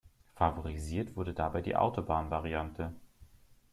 [0.33, 2.95] Favorisiert wurde dabei die Autobahn-Variante.